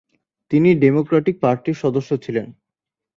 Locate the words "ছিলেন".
2.17-2.47